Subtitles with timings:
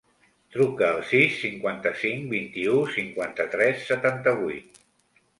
[0.53, 4.81] Truca al sis, cinquanta-cinc, vint-i-u, cinquanta-tres, setanta-vuit.